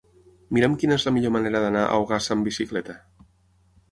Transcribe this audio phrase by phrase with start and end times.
[0.55, 2.95] Mira'm quina és la millor manera d'anar a Ogassa amb bicicleta.